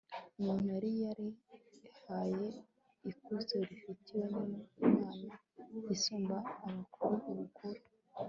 umuntu 0.39 0.65
yari 0.73 0.91
yarihaye 1.03 2.47
ikuzo 3.09 3.55
rifitwe 3.67 4.17
n'imana 4.79 5.31
isumba 5.93 6.37
abakuru 6.67 7.15
ubukuru 7.31 7.81